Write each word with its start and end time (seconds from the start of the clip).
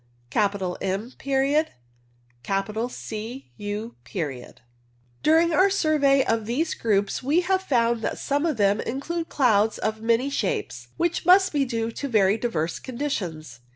M. 0.31 0.49
Cu. 0.49 0.57
154 0.57 1.19
CIRRUS 1.21 1.63
GROUP 2.43 2.75
1 2.75 3.93
55 4.03 4.55
During 5.21 5.53
our 5.53 5.69
survey 5.69 6.25
of 6.25 6.47
these 6.47 6.73
groups 6.73 7.21
we 7.21 7.41
have 7.41 7.61
found 7.61 8.01
that 8.01 8.17
some 8.17 8.47
of 8.47 8.57
them 8.57 8.79
include 8.81 9.29
clouds 9.29 9.77
of 9.77 10.01
many 10.01 10.31
shapes, 10.31 10.87
which 10.97 11.23
must 11.27 11.53
be 11.53 11.65
due 11.65 11.91
to 11.91 12.07
very 12.07 12.35
diverse 12.39 12.79
condi 12.79 13.11
tions. 13.11 13.59